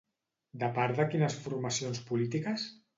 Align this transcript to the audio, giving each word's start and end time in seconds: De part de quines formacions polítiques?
De 0.63 0.69
part 0.79 0.97
de 1.01 1.07
quines 1.13 1.39
formacions 1.47 2.05
polítiques? 2.11 2.71